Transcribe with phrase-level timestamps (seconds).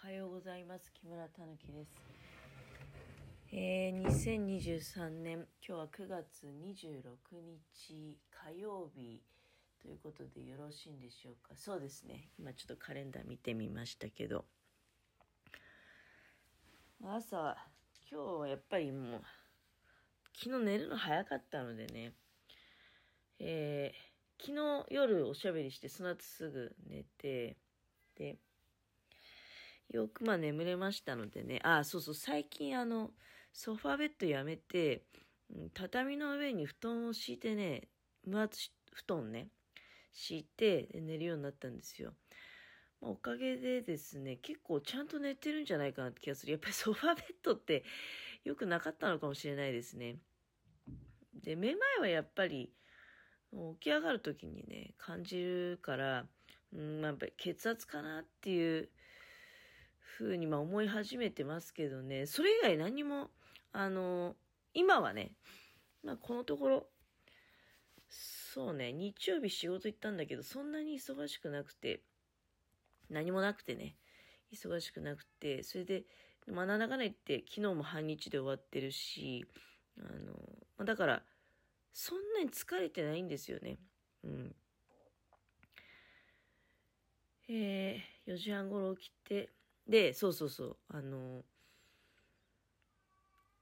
[0.00, 0.92] はようございます。
[0.92, 1.90] 木村たぬきです。
[3.52, 9.22] えー、2023年今日は9月26日火曜日
[9.80, 11.54] ということでよろしいんでしょうか。
[11.56, 12.30] そうですね。
[12.38, 14.44] 今ちょっとカレンダー見てみましたけど。
[17.04, 17.56] 朝
[18.10, 19.22] 今日はやっぱりもう
[20.38, 22.12] 昨日寝るの早かったのでね。
[23.38, 27.56] えー、昨日夜おしゃべりしてその後すぐ寝て
[28.16, 28.38] で
[29.92, 33.10] よくまあ眠れましたのでね、あ、そうそう、最近あの、
[33.52, 35.02] ソファーベッドやめて、
[35.74, 37.88] 畳の上に布団を敷いてね、
[38.24, 39.48] 無圧布団ね、
[40.12, 42.14] 敷いて寝るようになったんですよ。
[43.02, 46.52] まあ、おかげでですね、結構ちゃんと寝てるんじゃないかなって気がする。
[46.52, 47.84] やっぱりソファーベッドって
[48.44, 50.16] 良くなかったのかもしれないですね。
[51.34, 52.72] で、めまいはやっぱり、
[53.52, 56.26] 起き上がる時にね、感じるから、
[56.72, 58.88] うん、まあ、やっぱり血圧かなっていう
[60.22, 63.30] ふうにま思い始めてますけどね、それ以外何も、
[63.72, 64.36] あの、
[64.74, 65.32] 今はね、
[66.04, 66.86] まあ、このところ、
[68.08, 72.02] そうね、日曜日仕事行ったんだけど、そんなに忙しくなくて、
[73.10, 73.96] 何もなくてね、
[74.52, 76.04] 忙しくなくて、それで、
[76.46, 79.44] まあ、なんだかないって昨日も半日で終わってるし、
[79.98, 80.32] あの、
[80.76, 81.22] まあ、だから、
[81.92, 83.78] そんなに疲れてないんですよね。
[84.24, 84.54] うん。
[87.48, 89.50] えー、4時半頃起きて、
[89.86, 91.44] で、そうそうそう、あの、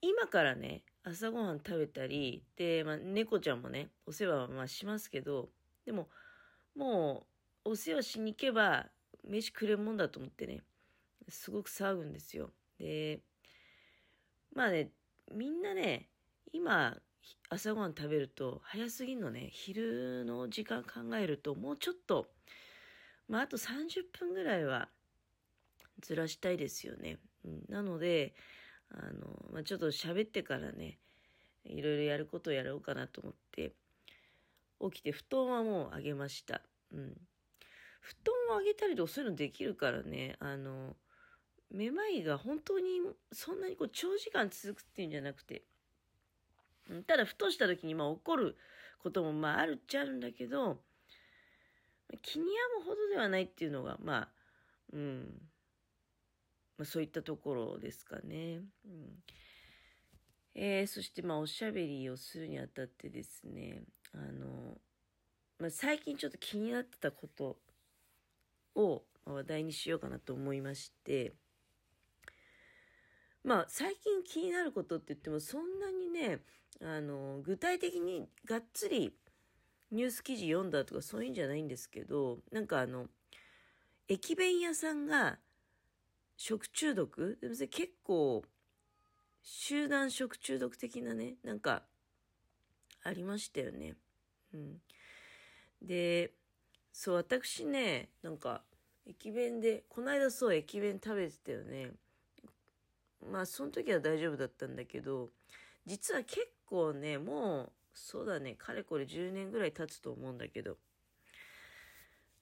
[0.00, 5.50] 今からね、朝ごはん食べたり、で、まあ、猫ちゃんもね、お世話はまあしますけど、
[5.84, 6.08] でも、
[6.76, 7.26] も
[7.64, 8.86] う、お世話しに行けば、
[9.24, 10.62] 飯くれるもんだと思ってね、
[11.28, 12.52] すごく騒ぐんですよ。
[12.78, 13.20] で、
[14.52, 14.90] まあね、
[15.32, 16.08] みんなね、
[16.52, 16.96] 今、
[17.48, 22.28] 朝ごはん食べると、早すぎんのね、昼の時間考えると、もうちょっと、
[23.28, 24.88] まあ、あと30分ぐらいは
[26.00, 27.18] ずらしたいですよね。
[27.44, 28.34] うん、なので、
[28.90, 30.98] あの、まあ、ちょっと喋ってからね、
[31.64, 33.72] いろいろやることをやろうかなと思って、
[34.80, 36.62] 起きて布団はもうあげました。
[36.92, 37.16] うん。
[38.00, 38.14] 布
[38.48, 40.96] 団をあげたりとかそういうのできるからね、あの、
[41.70, 43.00] めまいが本当に
[43.32, 45.64] そんなにこう長時間続くっていうんじゃなくて、
[47.06, 48.56] ただふとした時にまあ起こる
[49.02, 50.78] こともまああるっちゃあるんだけど、
[52.22, 54.28] 気に病むほどではないっていうのがまあ、
[54.92, 55.42] うん、
[56.78, 58.60] まあ、そういったところですかね。
[58.84, 59.22] うん
[60.58, 63.82] えー、そしてまあおしゃべりをするにあたってですね、
[64.14, 64.78] あの、
[65.58, 67.58] まあ、最近ちょっと気になってたこと
[68.74, 71.34] を話題にしようかなと思いまして、
[73.44, 76.40] まあ最近気になることって言ってもそんなにね、
[76.82, 79.14] あの、具体的にがっつり
[79.92, 83.08] ニュース記事読んだとかそういうんじゃないんですけど、なんかあの、
[84.08, 85.38] 駅弁屋さんが
[86.36, 87.38] 食中毒？
[87.40, 88.44] でも結構、
[89.42, 91.82] 集団食中毒的なね、なんか、
[93.02, 93.94] ありましたよね。
[94.52, 94.80] うん。
[95.80, 96.32] で、
[96.92, 98.62] そう、私ね、なんか、
[99.06, 101.92] 駅弁で、この間そう、駅弁食べてたよね。
[103.30, 105.30] まあ、その時は大丈夫だったんだけど、
[105.84, 110.76] 実は結構ね、もう、そうだね、かれこれ10年ぐらい経つと思うんだけど、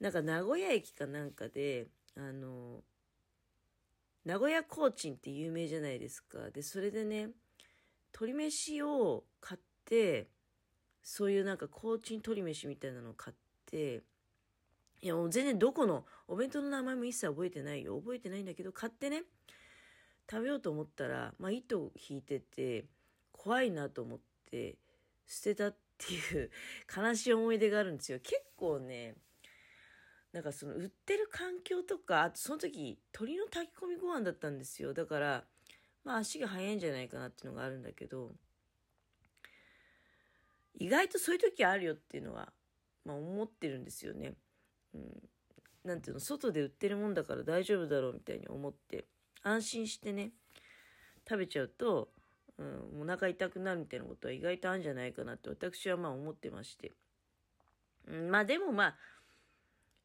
[0.00, 2.82] なんか名古屋駅かなんかで、あの、
[4.24, 6.50] 名古屋コーチンって有名じゃないですか。
[6.50, 7.30] で、それでね、
[8.12, 10.28] 鶏飯を買って、
[11.02, 14.02] そういうなんかコーチン鶏飯みたいなのを買って、
[15.00, 17.98] いやもう全然どこのお弁当の名前も一切覚えてないよ。
[17.98, 19.24] 覚えてないんだけど、買ってね、
[20.30, 22.84] 食べようと思ったら、まあ糸引いてて、
[23.32, 24.76] 怖いなと思って、
[25.26, 26.50] 捨てたっていう
[26.94, 28.20] 悲しい思い出があるんですよ。
[28.20, 29.16] 結構ね、
[30.32, 34.94] なんかその売ってる環境とか、あとその時、鶏の炊き込みご飯だったんですよ。
[34.94, 35.44] だから、
[36.04, 38.32] まあ足が速いんじゃないかなっていうのがあるんだけど、
[40.74, 42.52] 意外とそういう時あるよっていうのは、
[43.04, 44.34] まあ思ってるんですよね。
[44.94, 45.28] うん。
[45.84, 49.06] なんていうの、外で売ってるもんだから大丈夫だろうみたいに思って、
[49.42, 50.32] 安心してね、
[51.28, 52.10] 食べちゃうと、
[52.58, 56.92] うん、お腹痛くなるみたいなことは意外とあるんじゃないかなって私はまあ思ってまして。
[58.08, 58.96] うん、まあでもまあ、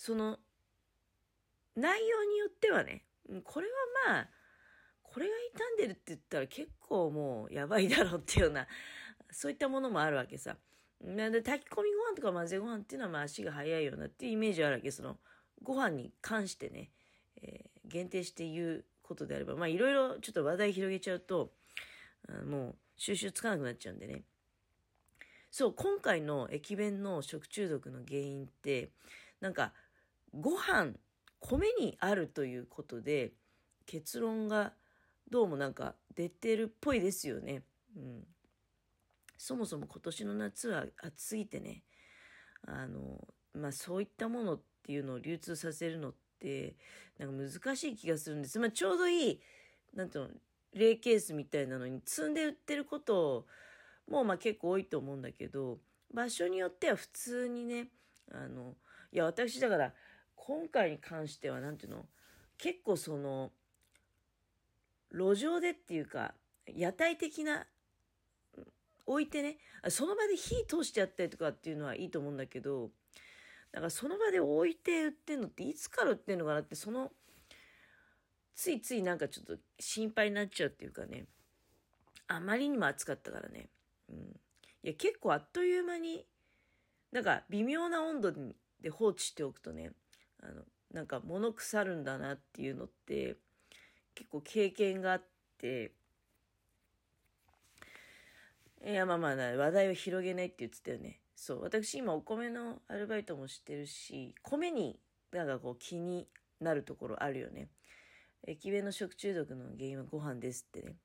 [0.00, 0.38] その、
[1.76, 3.04] 内容によってはね、
[3.44, 3.72] これは
[4.08, 4.28] まあ、
[5.02, 8.66] これが傷んでるって言ったら結構もうやばいだろうっていうような、
[9.30, 10.56] そういったものもあるわけさ。
[11.02, 14.90] なんで炊き込みご飯とか混ぜご飯っていうのはまあ足が早いようなっていうイメージあるわけ。
[14.90, 15.18] その、
[15.62, 16.90] ご飯に関してね、
[17.42, 21.52] えー、限定して言うことであれば、まあいろいろちょっと話題広げちゃうと、
[22.46, 24.22] もう収集つかなくなっちゃうんでね。
[25.50, 28.88] そう、今回の駅弁の食中毒の原因って、
[29.40, 29.72] なんか、
[30.34, 30.94] ご飯、
[31.40, 33.32] 米にあるということで、
[33.86, 34.72] 結論が
[35.30, 37.62] どうもなんか出てるっぽいですよね。
[37.96, 38.26] うん。
[39.36, 41.82] そもそも今年の夏は暑すぎてね、
[42.66, 46.76] あの、まあそういったものっていうのを流通させるのって、
[47.18, 48.58] なんか難しい気がするんです。
[48.58, 49.40] まあちょうどいい、
[49.94, 50.30] なんていうの、
[50.74, 53.46] レーケースみたいなのに積んで売ってること
[54.08, 55.78] もまあ結構多いと思うんだけど、
[56.12, 57.88] 場所によっては普通にね、
[58.30, 58.76] あの、
[59.12, 59.94] いや私だから
[60.42, 62.06] 今回に関しては何ていうの、
[62.56, 63.52] 結構その、
[65.12, 66.34] 路上でっていうか、
[66.66, 67.66] 屋台的な、
[69.06, 69.58] 置いてね、
[69.88, 72.90] その場で火通してやったりとかっていうのはいいと思うんだけど、
[73.70, 77.12] だからその場で置いて売ってんのっていつから売ってんのかなって、その、
[78.54, 81.26] ついついなんかちょっと心配になっちゃうっていうかね、
[82.28, 83.68] あまりにも暑かったからね。
[84.08, 84.16] うん。
[84.82, 86.26] いや、結構あっという間に、
[87.12, 88.32] なんか微妙な温度
[88.80, 89.92] で放置しておくとね、
[90.42, 93.36] あの、なんか物腐るんだなっていうのって、
[94.14, 95.22] 結構経験があっ
[95.58, 95.92] て、
[98.84, 101.20] いや、まあまあ、話題を広げないって言ってたよね。
[101.36, 104.98] そう、私今お米のアルバイトもしてるし、米に
[105.32, 106.28] なんかこう気に
[106.60, 107.68] なるところあるよね。
[108.46, 110.96] 駅弁の食中毒の原因はご飯ですってね。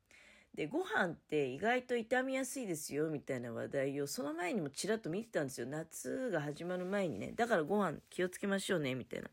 [0.56, 5.68] で、ご飯って意外と傷みやすいですよみたいな話題をその前にもちらっと見てたんですよ。
[5.68, 7.34] 夏が始まる前にね。
[7.36, 9.30] だからご飯気をつけましょうねみたいな。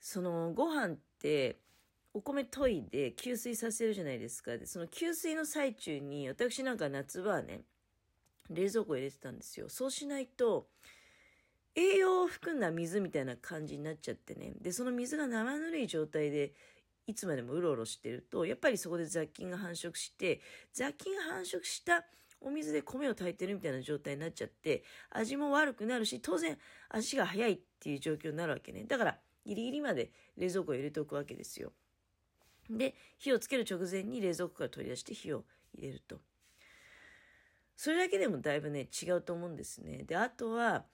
[0.00, 1.58] そのご飯って
[2.12, 4.56] お米研いで給水させるじゃないですか。
[4.56, 7.62] で、その給水の最中に、私なんか夏場はね、
[8.50, 9.68] 冷蔵庫入れてたんですよ。
[9.68, 10.68] そうしないと、
[11.74, 14.52] 栄養を含んだ水みたいな感じになっちゃってね。
[14.60, 16.52] で、その水が生ぬるい状態で、
[17.06, 20.40] いつまでもうろうろしてると、やっぱりそこで雑菌が繁殖して、
[20.72, 22.04] 雑菌が繁殖した
[22.40, 26.58] お水で米を炊いてるみたいな状態になっちゃって、味も悪くなるし、当然
[26.88, 28.84] 足が速いっていう状況になるわけね。
[28.84, 31.72] だから、ギリギリまで冷蔵庫を入れておくわけですよ。
[32.70, 36.20] で、火をつける直前に冷蔵庫から取り出して火を入れると。
[37.76, 40.04] それだけでもだいぶね、違うと思うんですね。
[40.04, 40.86] で、あとは、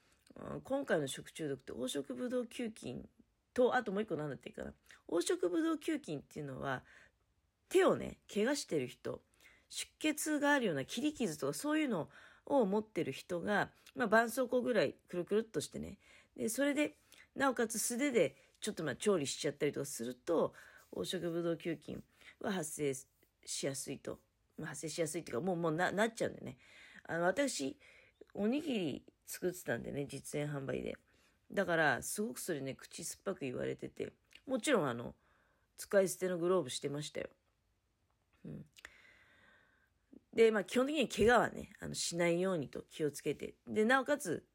[0.63, 3.07] 今回の食中毒って黄色ブドウ球菌
[3.53, 4.73] と、あともう一個何だっていいかな。
[5.09, 6.83] 黄色ブドウ球菌っていうのは、
[7.69, 9.21] 手をね、怪我してる人、
[9.69, 12.09] 出血があるような切り傷とかそういうの
[12.45, 15.97] を持ってる人が、まあ、絆創膏ぐらいくるくるっとしてね、
[16.35, 16.95] で、それで、
[17.35, 20.53] なおかつ素手でちょっとまあ調理しちゃったりとかすると、
[20.93, 22.03] 黄色ブドウ球菌
[22.41, 22.93] は発生
[23.45, 24.19] しやすいと。
[24.57, 26.57] まあ、発生しやすいっていうか、もう、もうな、なっちゃうんでね。
[27.07, 27.77] あの、私、
[28.33, 30.97] おにぎり作ってたんでね、実演販売で。
[31.51, 34.13] だから、すごくそれね、口酸っぱく言われてて、
[34.47, 35.15] もちろんあの、
[35.77, 37.29] 使い捨てのグローブしてましたよ。
[38.45, 38.65] うん。
[40.33, 44.45] で、まあ基本的に怪我はね、あの、しないようにと気をつけて、で、なおかつ、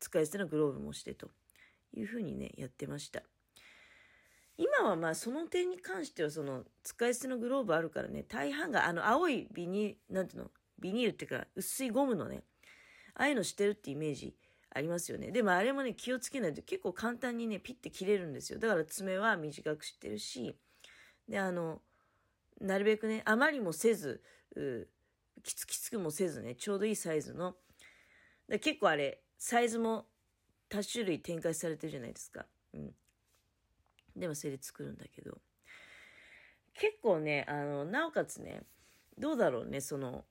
[0.00, 1.30] 使い捨てのグローブもしてと
[1.94, 3.22] いうふうにね、やってました。
[4.58, 12.42] 今はまあその点に関してはその使い捨てのグローブあるからね、大半があの青いビニール、なんていうの、ビニールっていうか薄いゴムのね、
[13.14, 14.34] ああいうのしてるってイメージ
[14.74, 15.30] ありますよね。
[15.30, 18.58] でもあれもね、気をつけないと結構簡単にね、ピッて切れるんですよ。
[18.58, 20.56] だから爪は短くしてるし、
[21.28, 21.82] で、あの、
[22.60, 24.22] なるべくね、あまりもせず、
[25.42, 27.56] きつきつくもせずね、ちょうどいいサイズの、
[28.48, 30.06] 結構あれ、サイズも
[30.68, 32.46] 多種類展開されてるじゃないですか。
[32.72, 32.94] うん。
[34.16, 35.38] でもそれで作るんだけど、
[36.74, 38.62] 結構ね、あの、なおかつね、
[39.18, 40.24] どうだろうね、その、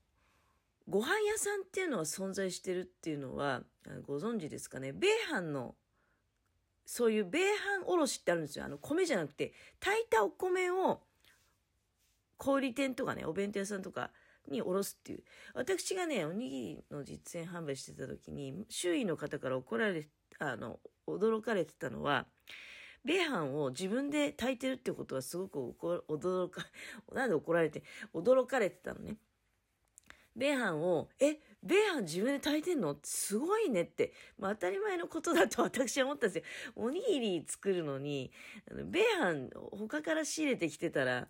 [0.88, 3.63] ご飯屋さんっていうのは存在してるっていうのは、
[4.05, 5.75] ご存知ですかね、米飯の、
[6.85, 8.65] そういう米飯おろしってあるんですよ。
[8.65, 11.01] あの、米じゃなくて、炊いたお米を、
[12.38, 14.11] 小売店とかね、お弁当屋さんとか
[14.50, 15.23] におろすっていう。
[15.53, 20.07] 私がね、おにぎりの実演販売してた時に、周囲の方から怒られ、
[20.39, 22.25] あの、驚かれてたのは、
[23.03, 25.75] 米飯を自分で炊いてるってことはすごく
[26.07, 26.65] 驚か、
[27.13, 27.83] なんで怒られて、
[28.13, 29.17] 驚かれてたのね。
[30.35, 36.43] 米飯を、え、米飯自分で炊いてんのすごいねって、まあ、当たり前のことだと 私は思ったんですよ。
[36.75, 38.31] おにぎり作るのに、
[38.69, 41.27] あの米飯他から仕入れてきてたら、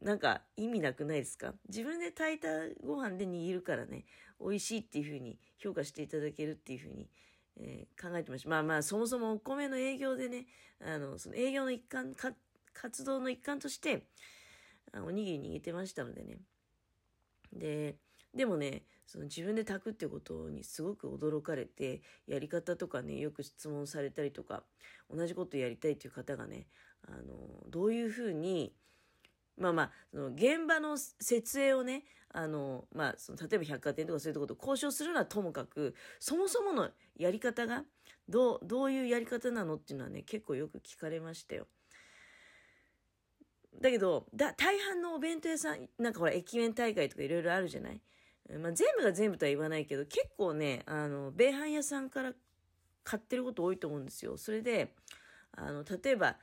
[0.00, 1.54] なんか意味なくないですか？
[1.68, 4.04] 自分で炊いたご飯で握るからね、
[4.40, 7.08] 美味しいっていう風に評価していただけるっていう風に
[7.56, 8.48] えー、考えてました。
[8.48, 10.46] まあまあ、そもそもお米の営業でね、
[10.80, 12.14] あの、その営業の一環、
[12.72, 14.06] 活動の一環として、
[14.94, 16.38] おにぎり握ってましたのでね。
[17.52, 17.96] で、
[18.34, 24.62] でもね、その自分で炊くってことにすごく驚かれて、やり方とかね、よく質問されたりとか、
[25.10, 26.66] 同じことやりたいっていう方がね、
[27.06, 27.36] あの、
[27.68, 28.72] どういうふうに、
[29.58, 37.84] まあまあ、その現場の設営をね、あの、まあ、その、例えば百貨店とかそういうところと交渉するのはともかく、そもそものやり方が、
[38.28, 41.66] どう、どういうやり方なのっていうのはね、結構よく聞かれましたよ。
[43.80, 48.00] だけど、だ、大半のお弁当屋さん、なんかほら、駅弁大会とかいろいろあるじゃない？
[48.58, 52.32] まあ、全部が全部とは言わないけど、結構ね、あの、米飯屋さんから
[53.02, 54.36] 買ってること多いと思うんですよ。
[54.36, 54.94] それで、
[55.52, 56.36] あの、例えば、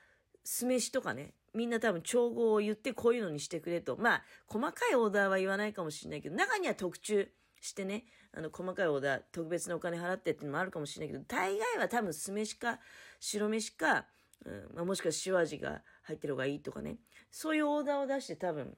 [0.44, 3.98] 酢飯とかね、みんな多分調合を言ってこういうのにしてくれと。
[3.98, 12.80] まあ、細かいオーダーは言わないかもしれないけど、中には特注してね、あの、細かいオーダー、特別なお金払ってっていうのもあるかもしれないけど、大概は多分酢飯か
[13.20, 14.06] 白飯か、
[14.46, 16.98] うんまあ、もしくは塩味が入ってる方がいいとかね、
[17.30, 18.76] そういうオーダーを出して多分、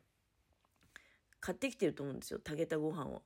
[1.39, 3.23] 買ってきてると思うんですよ、炊けたご飯を。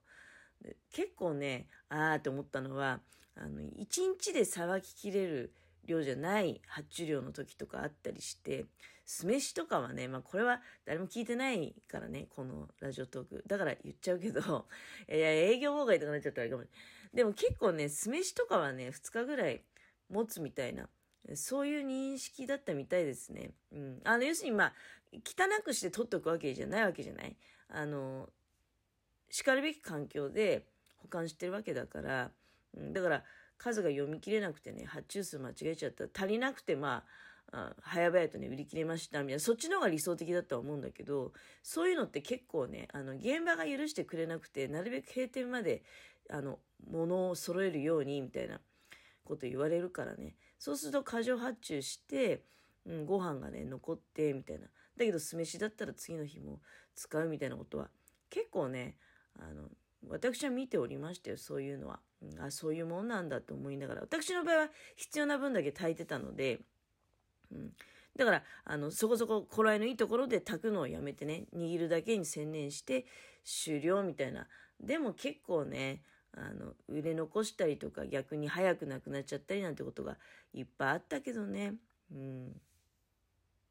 [0.91, 2.99] 結構ね、あーって思ったのは、
[3.35, 5.53] あの、一日でさばききれる
[5.85, 8.65] 量じゃない発注量の時とかあったりして、
[9.05, 13.43] 酢飯とかはね、まあこれは誰も聞いてないからね、このラジオトーク。
[13.47, 14.67] だから言っちゃうけど、
[15.09, 16.63] いや、営業妨害とかなっちゃったらあれかも。
[17.13, 19.63] でも結構ね、酢飯とかはね、2日ぐらい
[20.09, 20.89] 持つみたいな、
[21.33, 23.51] そういう認識だったみたいですね。
[23.73, 24.01] うん。
[24.03, 24.73] あの、要するにまあ、
[25.13, 27.35] 汚くして取っておくわけじゃないわけじゃない？
[27.69, 28.29] あの、
[29.29, 30.65] 叱るべき環境で
[30.97, 32.31] 保管してるわけだから、
[32.77, 33.23] うん、だから
[33.57, 37.03] 数が読み切れなくてね、発注数間違えちゃった足りなくてま
[37.51, 41.31] あ、あ早々とね、売り切れましたみたいな、そっちの方が理想的だとは思うんだけど、
[41.63, 45.83] そういうのって結構ね、あの、現場が許してくれなくて、なるべく閉店まで、
[46.29, 48.59] あの、物を揃えるように、みたいな
[49.23, 50.35] こと言われるからね。
[50.65, 52.41] そうすると過剰発注して、
[52.87, 54.65] うん、ご飯がね、残って、みたいな。
[54.97, 56.59] だけど酢飯だったら次の日も
[56.95, 57.91] 使うみたいなことは、
[58.31, 58.97] 結構ね、
[59.37, 59.69] あの、
[60.09, 61.99] 私は見ておりましたよ、そういうのは。
[62.23, 64.01] うん、あ、そういうもんなんだと思いながら。
[64.01, 66.61] 私の場合は必要な分だけ炊いてたので、
[67.51, 67.71] うん。
[68.17, 73.05] だから、あの、そこそこ頃合いのいいところで炊くのをやめてね、握るだけに専念して
[73.43, 74.47] 終了みたいな。
[74.79, 76.01] でも結構ね、
[76.35, 80.17] あの、売れ残したりとか逆に早くなくなっちゃったりなんてことが
[80.53, 81.75] いっぱいあったけどね。
[82.11, 82.61] うん。